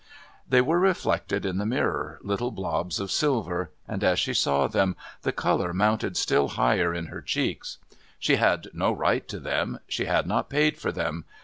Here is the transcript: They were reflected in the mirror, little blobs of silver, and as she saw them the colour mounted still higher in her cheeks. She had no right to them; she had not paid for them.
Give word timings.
They 0.49 0.61
were 0.61 0.79
reflected 0.79 1.45
in 1.45 1.59
the 1.59 1.65
mirror, 1.67 2.17
little 2.23 2.49
blobs 2.49 2.99
of 2.99 3.11
silver, 3.11 3.69
and 3.87 4.03
as 4.03 4.17
she 4.17 4.33
saw 4.33 4.65
them 4.65 4.95
the 5.21 5.31
colour 5.31 5.73
mounted 5.75 6.17
still 6.17 6.47
higher 6.47 6.91
in 6.91 7.05
her 7.05 7.21
cheeks. 7.21 7.77
She 8.17 8.37
had 8.37 8.65
no 8.73 8.91
right 8.91 9.27
to 9.27 9.39
them; 9.39 9.77
she 9.87 10.05
had 10.05 10.25
not 10.25 10.49
paid 10.49 10.79
for 10.79 10.91
them. 10.91 11.25